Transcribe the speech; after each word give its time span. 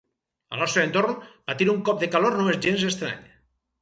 Al 0.55 0.59
nostre 0.61 0.85
entorn, 0.87 1.13
patir 1.51 1.67
un 1.75 1.85
cop 1.91 2.01
de 2.05 2.09
calor 2.17 2.39
no 2.41 2.49
és 2.57 2.61
gens 2.69 2.87
estrany. 2.93 3.23